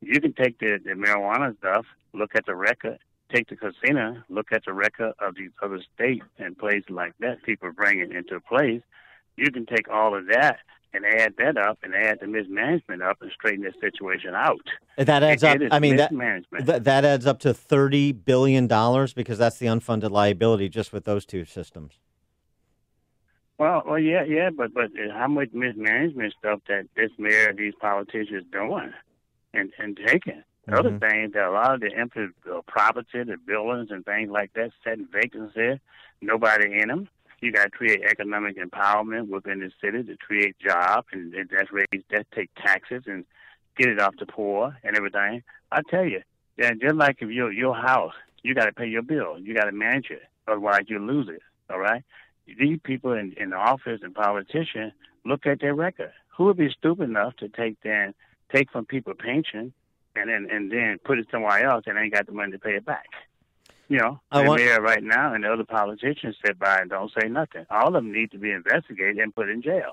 You 0.00 0.20
can 0.20 0.32
take 0.32 0.58
the, 0.58 0.78
the 0.84 0.90
marijuana 0.90 1.56
stuff, 1.58 1.86
look 2.12 2.32
at 2.34 2.46
the 2.46 2.54
record, 2.54 2.98
take 3.32 3.48
the 3.48 3.56
casino, 3.56 4.22
look 4.28 4.52
at 4.52 4.64
the 4.64 4.72
record 4.72 5.14
of 5.20 5.36
these 5.36 5.50
other 5.62 5.80
states 5.94 6.24
and 6.38 6.58
places 6.58 6.90
like 6.90 7.14
that. 7.20 7.42
People 7.42 7.72
bring 7.72 8.00
it 8.00 8.10
into 8.10 8.40
place. 8.40 8.82
You 9.36 9.50
can 9.50 9.66
take 9.66 9.88
all 9.88 10.16
of 10.16 10.26
that 10.28 10.58
and 10.96 11.04
add 11.06 11.34
that 11.38 11.56
up 11.56 11.78
and 11.82 11.94
add 11.94 12.18
the 12.20 12.26
mismanagement 12.26 13.02
up 13.02 13.18
and 13.20 13.30
straighten 13.32 13.62
this 13.62 13.74
situation 13.80 14.34
out. 14.34 14.60
That 14.96 15.22
adds 15.22 15.42
It- 15.42 15.48
up. 15.48 15.60
it 15.60 15.68
I 15.72 15.78
mean, 15.78 15.96
that, 15.96 16.84
that 16.84 17.04
adds 17.04 17.26
up 17.26 17.38
to 17.40 17.54
thirty 17.54 18.12
billion 18.12 18.66
dollars 18.66 19.12
because 19.12 19.38
that's 19.38 19.58
the 19.58 19.66
unfunded 19.66 20.10
liability 20.10 20.68
just 20.68 20.92
with 20.92 21.04
those 21.04 21.24
two 21.24 21.44
systems. 21.44 21.98
Well, 23.58 23.82
well, 23.86 23.98
yeah, 23.98 24.24
yeah, 24.24 24.50
but 24.50 24.74
but 24.74 24.90
how 25.12 25.28
much 25.28 25.48
mismanagement 25.52 26.34
stuff 26.38 26.60
that 26.68 26.88
this 26.94 27.10
mayor, 27.18 27.54
these 27.54 27.74
politicians 27.80 28.44
doing, 28.52 28.92
and 29.54 29.72
and 29.78 29.98
taking. 30.06 30.42
The 30.66 30.76
other 30.76 30.98
things 30.98 31.32
that 31.34 31.44
a 31.46 31.52
lot 31.52 31.74
of 31.74 31.80
the 31.80 31.94
empty 31.96 32.26
uh, 32.52 32.60
property, 32.66 33.22
the 33.22 33.36
buildings 33.46 33.92
and 33.92 34.04
things 34.04 34.30
like 34.30 34.52
that, 34.54 34.72
sitting 34.82 35.06
vacant 35.12 35.54
there, 35.54 35.78
nobody 36.20 36.80
in 36.80 36.88
them. 36.88 37.08
You 37.46 37.52
got 37.52 37.64
to 37.64 37.70
create 37.70 38.02
economic 38.02 38.58
empowerment 38.58 39.28
within 39.28 39.60
the 39.60 39.70
city 39.80 40.02
to 40.02 40.16
create 40.16 40.56
jobs, 40.58 41.06
and 41.12 41.34
and 41.34 41.48
that's 41.50 41.70
raise 41.72 42.02
that 42.10 42.26
take 42.32 42.50
taxes 42.54 43.04
and 43.06 43.24
get 43.76 43.88
it 43.88 44.00
off 44.00 44.14
the 44.18 44.26
poor 44.26 44.76
and 44.82 44.96
everything. 44.96 45.42
I 45.72 45.80
tell 45.88 46.04
you, 46.04 46.22
yeah, 46.56 46.72
just 46.80 46.96
like 46.96 47.18
if 47.20 47.30
your 47.30 47.52
your 47.52 47.74
house, 47.74 48.14
you 48.42 48.54
got 48.54 48.66
to 48.66 48.72
pay 48.72 48.86
your 48.86 49.02
bill, 49.02 49.38
you 49.38 49.54
got 49.54 49.64
to 49.64 49.72
manage 49.72 50.10
it, 50.10 50.22
otherwise 50.46 50.82
you 50.88 50.98
lose 50.98 51.28
it. 51.28 51.42
All 51.70 51.78
right 51.78 52.04
these 52.58 52.78
people 52.82 53.12
in, 53.12 53.34
in 53.36 53.50
the 53.50 53.56
office 53.56 54.00
and 54.02 54.14
politicians 54.14 54.92
look 55.24 55.46
at 55.46 55.60
their 55.60 55.74
record. 55.74 56.12
Who 56.36 56.44
would 56.44 56.56
be 56.56 56.70
stupid 56.70 57.04
enough 57.04 57.36
to 57.36 57.48
take 57.48 57.76
then 57.82 58.14
take 58.54 58.70
from 58.70 58.84
people 58.84 59.14
pension 59.14 59.72
and 60.14 60.30
then 60.30 60.46
and 60.50 60.70
then 60.70 60.98
put 61.04 61.18
it 61.18 61.26
somewhere 61.30 61.64
else 61.64 61.84
and 61.86 61.98
ain't 61.98 62.12
got 62.12 62.26
the 62.26 62.32
money 62.32 62.52
to 62.52 62.58
pay 62.58 62.76
it 62.76 62.84
back? 62.84 63.06
You 63.88 63.98
know, 63.98 64.20
I 64.32 64.42
the 64.42 64.48
want- 64.48 64.60
mayor 64.62 64.80
right 64.80 65.02
now 65.02 65.32
and 65.34 65.44
the 65.44 65.52
other 65.52 65.64
politicians 65.64 66.36
sit 66.44 66.58
by 66.58 66.78
and 66.80 66.90
don't 66.90 67.12
say 67.20 67.28
nothing. 67.28 67.66
All 67.70 67.88
of 67.88 67.92
them 67.94 68.12
need 68.12 68.30
to 68.32 68.38
be 68.38 68.50
investigated 68.50 69.18
and 69.18 69.34
put 69.34 69.48
in 69.48 69.62
jail. 69.62 69.92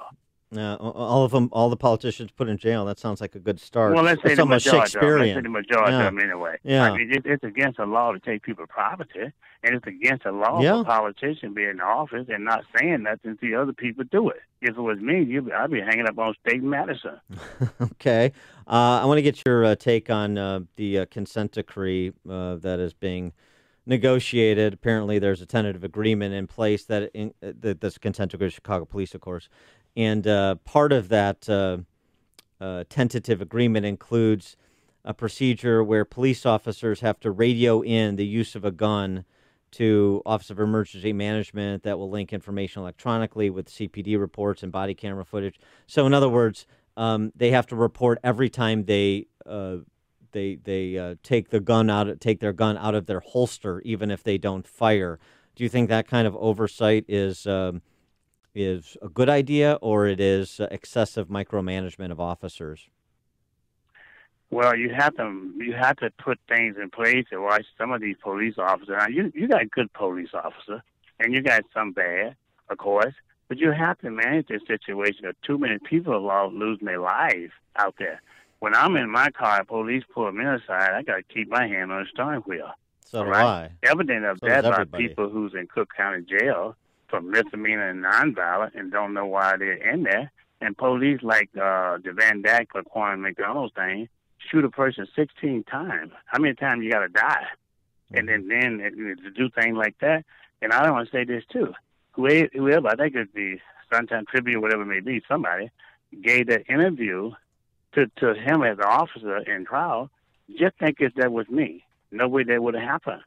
Uh, 0.55 0.75
all 0.75 1.23
of 1.23 1.31
them, 1.31 1.49
all 1.51 1.67
the 1.71 1.75
politicians 1.75 2.29
put 2.29 2.47
in 2.47 2.57
jail. 2.59 2.85
That 2.85 2.99
sounds 2.99 3.19
like 3.19 3.33
a 3.33 3.39
good 3.39 3.59
start. 3.59 3.95
Well, 3.95 4.03
let's 4.03 4.21
say 4.21 4.33
It's 4.33 4.37
the 4.37 4.45
majority. 4.45 4.77
Let's 4.99 5.33
say 5.35 5.41
the 5.41 5.49
majority 5.49 5.91
Yeah. 5.93 5.99
of 6.07 6.15
them 6.15 6.19
anyway. 6.19 6.57
Yeah. 6.63 6.91
I 6.91 6.95
mean, 6.97 7.11
it, 7.11 7.23
it's 7.25 7.43
against 7.43 7.77
the 7.77 7.87
law 7.87 8.11
to 8.11 8.19
take 8.19 8.43
people 8.43 8.67
property, 8.67 9.31
and 9.63 9.75
it's 9.75 9.87
against 9.87 10.25
the 10.25 10.31
law 10.31 10.61
Yeah. 10.61 10.75
for 10.75 10.81
a 10.81 10.83
politician 10.85 11.55
being 11.55 11.69
in 11.71 11.81
office 11.81 12.27
and 12.29 12.45
not 12.45 12.65
saying 12.77 13.01
nothing 13.01 13.35
to 13.37 13.53
other 13.55 13.73
people 13.73 14.03
do 14.11 14.29
it. 14.29 14.41
If 14.61 14.77
it 14.77 14.81
was 14.81 14.99
me, 14.99 15.23
you, 15.23 15.51
I'd 15.51 15.71
be 15.71 15.81
hanging 15.81 16.07
up 16.07 16.19
on 16.19 16.35
State 16.47 16.61
Madison. 16.61 17.19
Okay. 17.81 18.31
Uh, 18.67 19.01
I 19.01 19.05
want 19.05 19.17
to 19.17 19.23
get 19.23 19.41
your 19.47 19.65
uh, 19.65 19.75
take 19.75 20.11
on 20.11 20.37
uh, 20.37 20.59
the 20.75 20.99
uh, 20.99 21.05
consent 21.09 21.53
decree 21.53 22.13
uh, 22.29 22.55
that 22.57 22.79
is 22.79 22.93
being 22.93 23.33
negotiated. 23.85 24.73
Apparently, 24.73 25.19
there's 25.19 25.41
a 25.41 25.45
tentative 25.45 25.83
agreement 25.83 26.33
in 26.33 26.47
place 26.47 26.85
that 26.85 27.11
in, 27.13 27.33
uh, 27.43 27.51
that 27.59 27.81
this 27.81 27.97
consent 27.97 28.31
decree, 28.31 28.49
Chicago 28.49 28.85
Police, 28.85 29.13
of 29.13 29.21
course, 29.21 29.49
and 29.95 30.27
uh, 30.27 30.55
part 30.63 30.91
of 30.91 31.09
that 31.09 31.47
uh, 31.49 31.77
uh, 32.59 32.83
tentative 32.89 33.41
agreement 33.41 33.85
includes 33.85 34.55
a 35.05 35.13
procedure 35.13 35.83
where 35.83 36.05
police 36.05 36.45
officers 36.45 37.01
have 37.01 37.19
to 37.19 37.29
radio 37.29 37.81
in 37.81 38.15
the 38.15 38.25
use 38.25 38.55
of 38.55 38.63
a 38.63 38.71
gun 38.71 39.25
to 39.71 40.21
Office 40.25 40.49
of 40.49 40.59
Emergency 40.59 41.11
Management 41.11 41.83
that 41.83 41.97
will 41.97 42.09
link 42.09 42.31
information 42.31 42.81
electronically 42.81 43.49
with 43.49 43.69
CPD 43.69 44.19
reports 44.19 44.63
and 44.63 44.71
body 44.71 44.93
camera 44.93 45.25
footage. 45.25 45.59
So, 45.87 46.05
in 46.05 46.13
other 46.13 46.29
words, 46.29 46.65
um, 46.95 47.31
they 47.35 47.51
have 47.51 47.67
to 47.67 47.75
report 47.75 48.19
every 48.23 48.49
time 48.49 48.85
they 48.85 49.27
uh, 49.45 49.77
they 50.33 50.55
they 50.55 50.97
uh, 50.97 51.15
take 51.23 51.49
the 51.49 51.59
gun 51.59 51.89
out, 51.89 52.19
take 52.19 52.39
their 52.39 52.53
gun 52.53 52.77
out 52.77 52.95
of 52.95 53.05
their 53.05 53.21
holster, 53.21 53.81
even 53.81 54.11
if 54.11 54.23
they 54.23 54.37
don't 54.37 54.67
fire. 54.67 55.19
Do 55.55 55.63
you 55.63 55.69
think 55.69 55.89
that 55.89 56.07
kind 56.07 56.27
of 56.27 56.35
oversight 56.35 57.05
is 57.07 57.47
um, 57.47 57.81
is 58.53 58.97
a 59.01 59.09
good 59.09 59.29
idea, 59.29 59.79
or 59.81 60.07
it 60.07 60.19
is 60.19 60.59
uh, 60.59 60.67
excessive 60.71 61.27
micromanagement 61.27 62.11
of 62.11 62.19
officers? 62.19 62.89
Well, 64.49 64.75
you 64.75 64.93
have 64.95 65.15
to 65.15 65.51
you 65.57 65.73
have 65.73 65.97
to 65.97 66.11
put 66.23 66.39
things 66.47 66.75
in 66.81 66.89
place 66.89 67.25
to 67.31 67.41
watch 67.41 67.65
some 67.77 67.91
of 67.91 68.01
these 68.01 68.17
police 68.21 68.55
officers. 68.57 68.95
Now, 68.99 69.07
you 69.07 69.31
you 69.33 69.47
got 69.47 69.69
good 69.71 69.91
police 69.93 70.29
officers, 70.33 70.81
and 71.19 71.33
you 71.33 71.41
got 71.41 71.63
some 71.73 71.91
bad, 71.91 72.35
of 72.69 72.77
course, 72.77 73.15
but 73.47 73.57
you 73.57 73.71
have 73.71 73.97
to 73.99 74.11
manage 74.11 74.47
this 74.47 74.61
situation. 74.67 75.25
Of 75.25 75.35
too 75.41 75.57
many 75.57 75.79
people 75.79 76.29
are 76.29 76.47
losing 76.47 76.85
their 76.85 76.99
lives 76.99 77.51
out 77.77 77.95
there. 77.97 78.21
When 78.63 78.73
I'm 78.73 78.95
in 78.95 79.09
my 79.09 79.29
car, 79.29 79.65
police 79.65 80.05
pull 80.13 80.31
me 80.31 80.45
aside. 80.45 80.93
I 80.93 81.03
got 81.03 81.17
to 81.17 81.23
keep 81.23 81.49
my 81.49 81.67
hand 81.67 81.91
on 81.91 82.03
the 82.03 82.09
steering 82.13 82.39
wheel. 82.43 82.71
So 83.03 83.25
Right. 83.25 83.69
I. 83.83 83.89
Evident 83.91 84.23
of 84.23 84.39
So 84.39 84.47
that 84.47 84.63
by 84.63 84.85
people 84.97 85.27
who's 85.27 85.53
in 85.53 85.67
Cook 85.67 85.89
County 85.97 86.23
Jail 86.23 86.77
for 87.09 87.19
misdemeanor 87.19 87.89
and 87.89 88.01
nonviolent 88.05 88.73
and 88.73 88.89
don't 88.89 89.13
know 89.13 89.25
why 89.25 89.57
they're 89.57 89.73
in 89.73 90.03
there. 90.03 90.31
And 90.61 90.77
police 90.77 91.19
like 91.23 91.49
uh, 91.57 91.97
the 92.05 92.13
Van 92.13 92.41
Dyke 92.41 92.69
or 92.73 92.83
Quan 92.83 93.19
McDonald's 93.19 93.73
thing 93.75 94.07
shoot 94.49 94.63
a 94.63 94.69
person 94.69 95.09
16 95.13 95.65
times. 95.65 96.13
How 96.27 96.39
many 96.39 96.55
times 96.55 96.85
you 96.85 96.91
got 96.91 97.01
to 97.01 97.09
die? 97.09 97.47
And 98.13 98.29
then, 98.29 98.47
then 98.47 98.79
uh, 98.81 99.23
to 99.23 99.29
do 99.29 99.49
things 99.49 99.75
like 99.75 99.97
that. 99.99 100.23
And 100.61 100.71
I 100.71 100.83
don't 100.83 100.93
want 100.93 101.11
to 101.11 101.11
say 101.11 101.25
this 101.25 101.43
too. 101.51 101.73
Whoever, 102.13 102.47
whoever 102.53 102.87
I 102.87 102.95
think 102.95 103.13
it's 103.13 103.33
the 103.33 103.57
Sunshine 103.91 104.23
Tribune, 104.25 104.61
whatever 104.61 104.83
it 104.83 104.85
may 104.85 105.01
be, 105.01 105.21
somebody 105.27 105.69
gave 106.21 106.47
that 106.47 106.69
interview 106.69 107.33
to 107.95 108.07
to 108.17 108.33
him 108.33 108.63
as 108.63 108.77
an 108.77 108.85
officer 108.85 109.37
in 109.37 109.65
trial. 109.65 110.09
Just 110.59 110.77
think 110.77 110.97
if 110.99 111.13
that 111.15 111.31
was 111.31 111.47
me, 111.49 111.83
no 112.11 112.27
way 112.27 112.43
that 112.43 112.61
would 112.61 112.73
have 112.75 112.83
happened. 112.83 113.21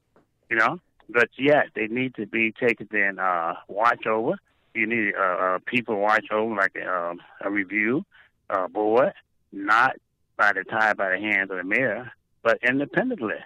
You 0.50 0.56
know. 0.56 0.80
But 1.08 1.28
yes, 1.38 1.68
they 1.75 1.87
need 1.87 2.14
to 2.16 2.26
be 2.26 2.52
taken 2.52 2.88
and 2.92 3.20
uh, 3.20 3.54
watch 3.68 4.06
over. 4.06 4.35
You 4.75 4.87
need 4.87 5.14
uh, 5.14 5.23
uh, 5.23 5.58
people 5.64 6.00
watch 6.00 6.26
over 6.32 6.54
like 6.54 6.76
um, 6.85 7.20
a 7.40 7.50
review 7.50 8.04
uh, 8.50 8.66
board, 8.68 9.12
not 9.52 9.96
by 10.37 10.52
the 10.52 10.64
tie 10.64 10.94
by 10.94 11.11
the 11.12 11.18
hands 11.18 11.50
of 11.50 11.58
the 11.58 11.64
mayor, 11.64 12.11
but 12.42 12.58
independently. 12.62 13.37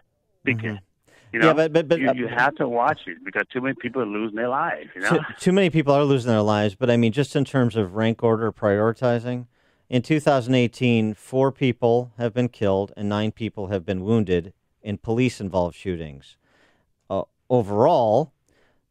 Because 0.42 0.64
you 0.64 0.70
know, 0.72 0.78
Mm-hmm. 1.32 1.44
yeah, 1.46 1.52
but 1.52 1.72
but, 1.72 1.88
but 1.88 2.00
you, 2.00 2.12
you 2.14 2.28
have 2.28 2.56
to 2.56 2.66
watch 2.68 3.02
it 3.06 3.18
because 3.24 3.44
too 3.52 3.60
many 3.60 3.74
people 3.74 4.02
are 4.02 4.06
losing 4.06 4.36
their 4.36 4.48
lives. 4.48 4.88
You 4.96 5.02
know, 5.02 5.10
too, 5.10 5.20
too 5.38 5.52
many 5.52 5.70
people 5.70 5.94
are 5.94 6.02
losing 6.02 6.28
their 6.30 6.42
lives. 6.42 6.74
But 6.74 6.90
I 6.90 6.96
mean, 6.96 7.12
just 7.12 7.36
in 7.36 7.44
terms 7.44 7.76
of 7.76 7.94
rank 7.94 8.24
order 8.24 8.50
prioritizing, 8.50 9.46
in 9.90 10.02
2018, 10.02 11.14
four 11.14 11.50
people 11.50 12.12
have 12.16 12.32
been 12.32 12.48
killed 12.48 12.92
and 12.96 13.08
nine 13.08 13.32
people 13.32 13.66
have 13.66 13.84
been 13.84 14.04
wounded 14.04 14.52
in 14.82 14.96
police-involved 14.96 15.74
shootings. 15.74 16.36
Uh, 17.10 17.24
overall, 17.50 18.32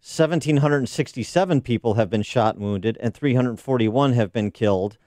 1,767 0.02 1.62
people 1.62 1.94
have 1.96 2.10
been 2.10 2.22
shot 2.22 2.56
and 2.56 2.64
wounded, 2.64 2.98
and 3.02 3.14
341 3.14 4.14
have 4.14 4.32
been 4.32 4.52
killed. 4.52 4.98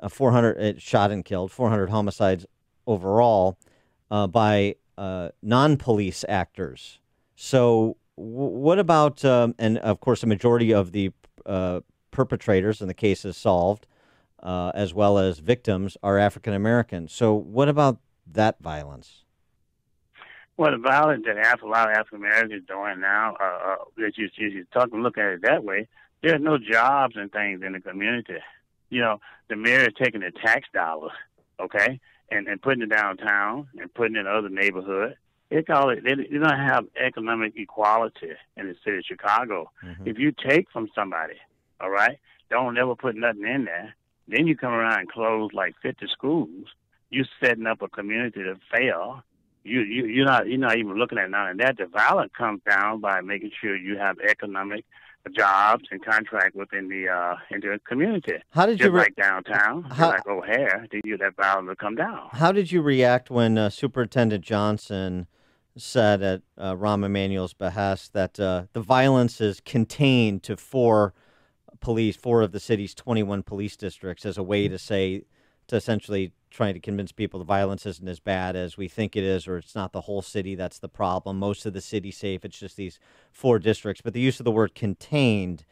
Uh, 0.00 0.08
400 0.08 0.58
uh, 0.58 0.78
shot 0.78 1.10
and 1.10 1.24
killed, 1.24 1.52
400 1.52 1.90
homicides 1.90 2.46
overall 2.86 3.58
uh, 4.10 4.26
by 4.26 4.76
uh, 4.96 5.30
non-police 5.42 6.24
actors. 6.28 6.98
So, 7.36 7.96
w- 8.16 8.48
what 8.48 8.78
about? 8.78 9.24
Um, 9.24 9.54
and 9.58 9.78
of 9.78 10.00
course, 10.00 10.22
a 10.22 10.26
majority 10.26 10.72
of 10.72 10.92
the 10.92 11.12
uh, 11.46 11.80
perpetrators 12.10 12.80
in 12.80 12.88
the 12.88 12.94
cases 12.94 13.36
solved, 13.36 13.86
uh, 14.42 14.72
as 14.74 14.92
well 14.92 15.18
as 15.18 15.38
victims, 15.38 15.96
are 16.02 16.18
African 16.18 16.54
Americans. 16.54 17.12
So, 17.12 17.34
what 17.34 17.68
about 17.68 17.98
that 18.26 18.60
violence? 18.60 19.22
Well, 20.56 20.72
the 20.72 20.78
violence 20.78 21.24
that 21.26 21.62
a 21.62 21.66
lot 21.66 21.90
of 21.90 21.96
African 21.96 22.18
Americans 22.18 22.64
doing 22.68 23.00
now, 23.00 23.36
uh, 23.40 23.44
uh, 23.44 23.76
that 23.96 24.12
you, 24.16 24.28
you, 24.36 24.48
you 24.48 24.66
talk 24.72 24.90
and 24.92 25.02
look 25.02 25.16
at 25.16 25.32
it 25.32 25.42
that 25.42 25.64
way, 25.64 25.88
there's 26.22 26.40
no 26.40 26.58
jobs 26.58 27.16
and 27.16 27.32
things 27.32 27.62
in 27.64 27.72
the 27.72 27.80
community. 27.80 28.38
You 28.90 29.00
know, 29.00 29.20
the 29.48 29.56
mayor 29.56 29.80
is 29.80 29.94
taking 30.00 30.20
the 30.20 30.30
tax 30.30 30.68
dollars, 30.74 31.12
okay, 31.58 32.00
and, 32.30 32.46
and 32.46 32.60
putting 32.60 32.82
it 32.82 32.90
downtown 32.90 33.68
and 33.78 33.92
putting 33.92 34.16
it 34.16 34.20
in 34.20 34.26
other 34.26 34.50
neighborhoods. 34.50 35.16
They 35.50 35.62
call 35.62 35.90
it, 35.90 36.04
they, 36.04 36.14
they 36.14 36.38
don't 36.38 36.48
have 36.48 36.84
economic 36.96 37.54
equality 37.56 38.32
in 38.56 38.68
the 38.68 38.74
city 38.84 38.98
of 38.98 39.04
Chicago. 39.04 39.70
If 40.06 40.18
you 40.18 40.32
take 40.32 40.70
from 40.70 40.88
somebody, 40.94 41.34
all 41.80 41.90
right, 41.90 42.18
don't 42.50 42.78
ever 42.78 42.94
put 42.94 43.16
nothing 43.16 43.44
in 43.44 43.64
there, 43.64 43.94
then 44.32 44.46
you 44.46 44.56
come 44.56 44.72
around 44.72 45.00
and 45.00 45.08
close 45.10 45.50
like 45.52 45.74
50 45.82 46.06
schools, 46.12 46.66
you're 47.10 47.26
setting 47.42 47.66
up 47.66 47.82
a 47.82 47.88
community 47.88 48.42
to 48.42 48.56
fail 48.72 49.22
you 49.64 49.80
you 49.80 50.06
you're 50.06 50.26
not 50.26 50.48
you're 50.48 50.58
not 50.58 50.76
even 50.76 50.98
looking 50.98 51.18
at 51.18 51.30
none 51.30 51.50
of 51.50 51.58
that. 51.58 51.76
The 51.76 51.86
violence 51.86 52.32
comes 52.36 52.60
down 52.68 53.00
by 53.00 53.20
making 53.20 53.52
sure 53.60 53.76
you 53.76 53.96
have 53.96 54.16
economic 54.18 54.84
jobs 55.36 55.84
and 55.90 56.04
contract 56.04 56.56
within 56.56 56.88
the 56.88 57.08
uh 57.08 57.36
in 57.50 57.60
the 57.60 57.78
community. 57.86 58.34
How 58.50 58.66
did 58.66 58.78
Just 58.78 58.88
you 58.88 58.92
re- 58.92 59.02
like 59.02 59.16
downtown, 59.16 59.84
How- 59.84 60.10
like 60.10 60.26
O'Hare, 60.26 60.86
then 60.90 61.02
you 61.04 61.16
that 61.18 61.36
violence 61.36 61.68
will 61.68 61.76
come 61.76 61.94
down. 61.94 62.28
How 62.32 62.52
did 62.52 62.72
you 62.72 62.82
react 62.82 63.30
when 63.30 63.56
uh, 63.56 63.70
Superintendent 63.70 64.44
Johnson 64.44 65.28
said 65.76 66.22
at 66.22 66.42
uh, 66.58 66.74
Rahm 66.74 67.04
Emanuel's 67.04 67.54
behest 67.54 68.12
that 68.12 68.38
uh, 68.38 68.64
the 68.72 68.80
violence 68.80 69.40
is 69.40 69.60
contained 69.60 70.42
to 70.42 70.56
four 70.56 71.14
police, 71.82 72.16
four 72.16 72.40
of 72.40 72.52
the 72.52 72.60
city's 72.60 72.94
21 72.94 73.42
police 73.42 73.76
districts, 73.76 74.24
as 74.24 74.38
a 74.38 74.42
way 74.42 74.68
to 74.68 74.78
say, 74.78 75.24
to 75.66 75.76
essentially 75.76 76.32
trying 76.50 76.74
to 76.74 76.80
convince 76.80 77.12
people 77.12 77.38
the 77.38 77.44
violence 77.44 77.84
isn't 77.86 78.08
as 78.08 78.20
bad 78.20 78.56
as 78.56 78.76
we 78.76 78.88
think 78.88 79.16
it 79.16 79.24
is, 79.24 79.46
or 79.46 79.58
it's 79.58 79.74
not 79.74 79.92
the 79.92 80.02
whole 80.02 80.22
city 80.22 80.54
that's 80.54 80.78
the 80.78 80.88
problem. 80.88 81.38
Most 81.38 81.66
of 81.66 81.72
the 81.72 81.80
city's 81.80 82.16
safe. 82.16 82.44
It's 82.44 82.58
just 82.58 82.76
these 82.76 82.98
four 83.30 83.58
districts. 83.58 84.00
But 84.02 84.14
the 84.14 84.20
use 84.20 84.40
of 84.40 84.44
the 84.44 84.50
word 84.50 84.74
contained, 84.74 85.64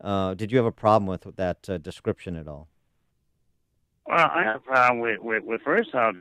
uh, 0.00 0.34
did 0.34 0.52
you 0.52 0.58
have 0.58 0.66
a 0.66 0.72
problem 0.72 1.06
with 1.06 1.36
that 1.36 1.68
uh, 1.68 1.78
description 1.78 2.36
at 2.36 2.48
all? 2.48 2.68
Well, 4.06 4.30
I 4.32 4.44
have 4.44 4.56
a 4.56 4.60
problem 4.60 5.00
with 5.00 5.20
with, 5.20 5.44
with 5.44 5.62
first 5.62 5.94
off 5.94 6.14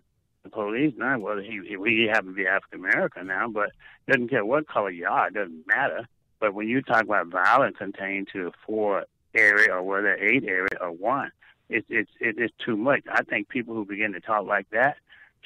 the 0.44 0.50
police 0.50 0.94
now. 0.98 1.20
Whether 1.20 1.42
he 1.42 1.62
he, 1.68 1.78
he 1.86 2.08
happen 2.12 2.30
to 2.30 2.36
be 2.36 2.48
African 2.48 2.80
American 2.80 3.28
now, 3.28 3.48
but 3.48 3.72
doesn't 4.08 4.30
care 4.30 4.44
what 4.44 4.68
color 4.68 4.90
you 4.90 5.08
are. 5.08 5.28
It 5.28 5.36
doesn't 5.36 5.68
matter. 5.68 6.08
But 6.40 6.54
when 6.54 6.68
you 6.68 6.82
talk 6.82 7.04
about 7.04 7.28
violence 7.28 7.78
contained 7.78 8.30
to 8.34 8.52
four 8.66 9.06
area 9.36 9.74
or 9.74 9.84
whether 9.84 10.16
eight 10.16 10.44
area 10.46 10.78
or 10.82 10.92
one, 10.92 11.32
it's 11.70 11.88
it's 11.90 12.12
it's 12.20 12.54
too 12.64 12.78
much. 12.78 13.04
I 13.12 13.24
think 13.24 13.50
people 13.50 13.76
who 13.76 13.86
begin 13.86 14.14
to 14.14 14.20
talk 14.20 14.46
like 14.46 14.70
that 14.72 14.98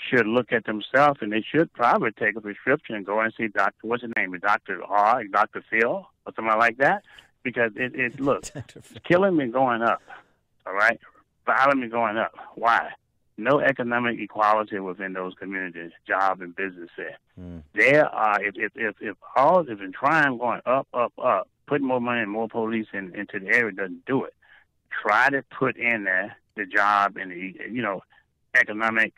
should 0.10 0.27
look 0.27 0.51
at 0.51 0.65
themselves 0.65 1.19
and 1.22 1.31
they 1.31 1.41
should 1.41 1.72
probably 1.74 2.12
take 2.12 2.36
a 2.36 2.41
prescription 2.41 2.96
and 2.96 3.05
go 3.05 3.19
and 3.19 3.34
see 3.38 3.48
Doctor 3.48 3.88
what's 3.88 4.03
his 4.03 4.12
name, 4.15 4.38
Doctor 4.39 4.84
R, 4.84 5.24
Doctor 5.25 5.63
Phil, 5.69 6.08
or 6.25 6.34
something 6.36 6.58
like 6.58 6.77
that, 6.77 7.03
because 7.43 7.72
it 7.75 7.96
it 7.96 8.19
look 8.19 8.46
killing 9.03 9.36
me 9.36 9.48
going 9.48 9.81
up. 9.81 10.01
All 10.65 10.74
right, 10.74 11.00
violence 11.46 11.81
me 11.81 11.88
going 11.88 12.17
up. 12.17 12.34
Why? 12.55 12.89
No 13.38 13.60
economic 13.62 14.19
equality 14.19 14.79
within 14.79 15.13
those 15.13 15.34
communities, 15.36 15.91
job 16.05 16.41
and 16.41 16.53
business 16.53 16.89
there. 16.98 17.17
Mm. 17.39 17.63
There 17.74 18.05
are 18.05 18.43
if 18.43 18.55
if 18.58 18.72
if, 18.75 18.96
if 19.00 19.17
all 19.36 19.62
if 19.62 19.79
in 19.79 19.93
crime 19.93 20.38
going 20.38 20.62
up 20.65 20.88
up 20.93 21.13
up, 21.17 21.48
putting 21.70 21.88
more 21.88 22.02
money 22.02 22.22
and 22.22 22.32
more 22.32 22.50
police 22.50 22.88
in, 22.94 23.16
into 23.16 23.40
the 23.40 23.48
area 23.48 23.72
doesn't 23.72 24.06
do 24.06 24.24
it. 24.24 24.34
Try 25.04 25.30
to 25.30 25.44
put 25.58 25.78
in 25.78 26.04
there 26.04 26.36
the 26.56 26.66
job 26.66 27.16
and 27.16 27.32
the 27.32 27.54
you 27.72 27.82
know 27.82 28.02
economic 28.56 29.14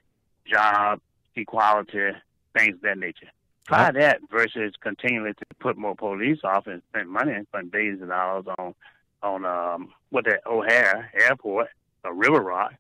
job, 0.46 1.00
equality, 1.36 2.12
things 2.56 2.76
of 2.76 2.82
that 2.82 2.98
nature. 2.98 3.30
Try 3.68 3.92
that 3.92 4.20
versus 4.30 4.74
continuing 4.82 5.34
to 5.34 5.46
put 5.60 5.78
more 5.78 5.96
police 5.96 6.40
off 6.44 6.68
and 6.68 6.82
spend 6.90 7.10
money 7.10 7.32
and 7.32 7.48
spend 7.48 7.72
billions 7.72 8.02
of 8.02 8.10
dollars 8.10 8.46
on 8.58 8.76
on 9.24 9.46
um 9.46 9.94
what 10.10 10.26
that 10.26 10.42
O'Hare 10.46 11.10
Airport 11.14 11.70
or 12.04 12.14
River 12.14 12.42
Rock. 12.42 12.74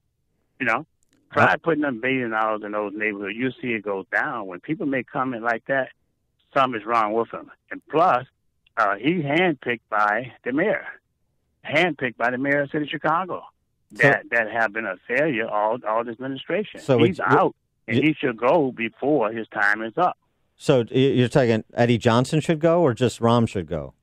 You 0.60 0.66
know, 0.66 0.86
try 1.32 1.56
putting 1.56 1.84
them 1.84 2.02
billion 2.02 2.32
dollars 2.32 2.62
in 2.66 2.74
those 2.74 2.92
neighborhoods. 2.94 3.38
You 3.38 3.52
see 3.62 3.70
it 3.70 3.84
goes 3.84 4.06
down 4.12 4.48
when 4.48 4.60
people 4.60 4.86
make 4.86 5.10
comment 5.10 5.44
like 5.44 5.64
that. 5.68 5.90
Something's 6.54 6.86
wrong 6.86 7.14
with 7.14 7.32
them. 7.32 7.50
And 7.72 7.82
plus, 7.90 8.26
uh, 8.82 8.96
he's 8.96 9.24
handpicked 9.24 9.82
by 9.90 10.34
the 10.44 10.52
mayor, 10.52 10.86
handpicked 11.66 12.18
by 12.18 12.32
the 12.32 12.38
mayor 12.38 12.62
of 12.62 12.70
the 12.70 12.72
city 12.72 12.86
of 12.86 12.90
Chicago 12.90 13.44
that 13.92 14.24
so, 14.24 14.28
that 14.32 14.52
have 14.52 14.74
been 14.74 14.86
a 14.86 14.96
failure 15.08 15.48
all 15.48 15.78
all 15.88 16.04
this 16.04 16.14
administration. 16.14 16.80
So 16.80 16.98
he's 17.00 17.20
out, 17.20 17.56
and 17.88 17.98
he 17.98 18.14
should 18.14 18.38
go 18.38 18.72
before 18.72 19.32
his 19.32 19.48
time 19.50 19.84
is 19.84 19.98
up. 19.98 20.18
So 20.56 20.84
you're 20.90 21.28
talking 21.28 21.64
Eddie 21.74 21.98
Johnson 21.98 22.40
should 22.40 22.60
go, 22.60 22.82
or 22.82 22.94
just 22.94 23.20
Rahm 23.20 23.48
should 23.48 23.68
go? 23.68 23.94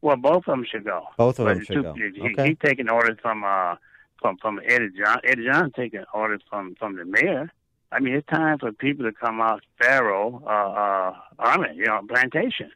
Well, 0.00 0.16
both 0.16 0.46
of 0.46 0.56
them 0.56 0.64
should 0.70 0.84
go. 0.84 1.02
Both 1.16 1.38
of 1.40 1.46
them 1.46 1.64
should 1.64 1.74
two, 1.74 1.82
go. 1.82 1.94
He, 1.94 2.20
okay. 2.32 2.48
He's 2.48 2.58
taking 2.64 2.88
orders 2.88 3.18
from 3.20 3.44
uh 3.44 3.76
from 4.20 4.38
from 4.38 4.60
Eddie 4.64 4.90
John. 4.96 5.18
Eddie 5.24 5.46
Johnson 5.46 5.72
taking 5.76 6.04
orders 6.12 6.40
from 6.48 6.74
from 6.76 6.96
the 6.96 7.04
mayor. 7.04 7.52
I 7.90 8.00
mean, 8.00 8.14
it's 8.14 8.26
time 8.26 8.58
for 8.58 8.70
people 8.72 9.06
to 9.06 9.12
come 9.12 9.40
out 9.40 9.62
Federal 9.80 10.42
uh, 10.46 10.50
uh, 10.50 11.14
Army, 11.38 11.68
you 11.74 11.86
know, 11.86 12.02
plantation. 12.06 12.70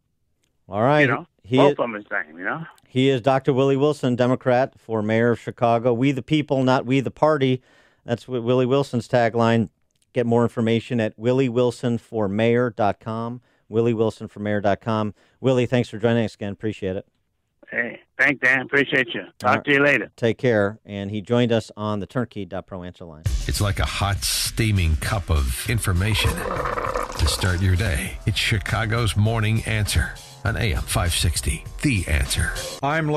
All 0.72 0.82
right. 0.82 1.02
You 1.02 1.08
know, 1.08 1.26
he 1.44 1.58
both 1.58 1.72
is, 1.72 1.72
of 1.72 1.76
them 1.76 1.92
the 1.92 2.04
same, 2.10 2.38
you 2.38 2.44
know. 2.44 2.64
He 2.88 3.10
is 3.10 3.20
Dr. 3.20 3.52
Willie 3.52 3.76
Wilson, 3.76 4.16
Democrat 4.16 4.72
for 4.78 5.02
mayor 5.02 5.32
of 5.32 5.38
Chicago. 5.38 5.92
We 5.92 6.12
the 6.12 6.22
people, 6.22 6.64
not 6.64 6.86
we 6.86 7.00
the 7.00 7.10
party. 7.10 7.60
That's 8.06 8.26
what 8.26 8.42
Willie 8.42 8.64
Wilson's 8.64 9.06
tagline. 9.06 9.68
Get 10.14 10.24
more 10.24 10.42
information 10.42 10.98
at 10.98 11.14
williewilsonformayor.com. 11.18 12.72
williewilsonformayor.com. 12.72 13.42
Willie, 13.68 13.94
Wilson 13.94 14.28
for 14.28 14.40
mayor.com. 14.40 15.14
Willie, 15.40 15.66
thanks 15.66 15.90
for 15.90 15.98
joining 15.98 16.24
us 16.24 16.34
again. 16.34 16.54
Appreciate 16.54 16.96
it. 16.96 17.06
Hey, 17.70 18.00
thanks, 18.18 18.40
Dan. 18.42 18.62
Appreciate 18.62 19.14
you. 19.14 19.24
Talk 19.38 19.56
right. 19.56 19.64
to 19.64 19.72
you 19.72 19.82
later. 19.82 20.10
Take 20.16 20.38
care. 20.38 20.78
And 20.86 21.10
he 21.10 21.20
joined 21.20 21.52
us 21.52 21.70
on 21.76 22.00
the 22.00 22.06
turnkey.pro 22.06 22.82
answer 22.82 23.04
line. 23.04 23.24
It's 23.46 23.60
like 23.60 23.78
a 23.78 23.84
hot, 23.84 24.22
steaming 24.22 24.96
cup 24.96 25.30
of 25.30 25.68
information 25.68 26.30
to 26.30 27.26
start 27.26 27.60
your 27.60 27.76
day. 27.76 28.18
It's 28.26 28.38
Chicago's 28.38 29.16
Morning 29.16 29.62
Answer 29.64 30.14
on 30.44 30.56
AM 30.56 30.82
560. 30.82 31.64
The 31.82 32.06
answer. 32.08 32.52
I'm 32.82 33.08